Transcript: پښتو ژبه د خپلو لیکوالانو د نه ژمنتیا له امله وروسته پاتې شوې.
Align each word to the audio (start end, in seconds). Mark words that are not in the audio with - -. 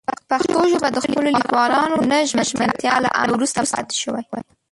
پښتو 0.29 0.59
ژبه 0.71 0.87
د 0.91 0.97
خپلو 1.05 1.29
لیکوالانو 1.39 1.95
د 2.01 2.05
نه 2.11 2.17
ژمنتیا 2.49 2.93
له 3.05 3.09
امله 3.19 3.35
وروسته 3.37 3.59
پاتې 3.73 3.95
شوې. 4.03 4.21